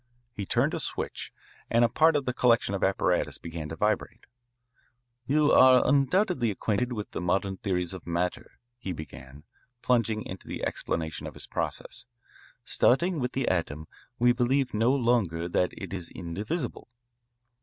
[0.33, 1.31] He turned a switch,
[1.69, 4.25] and a part of the collection of apparatus began to vibrate.
[5.27, 9.43] "You are undoubtedly acquainted with the modern theories of matter," he began,
[9.83, 12.07] plunging into the explanation of his process.
[12.63, 13.87] "Starting with the atom,
[14.17, 16.87] we believe no longer that it is indivisible.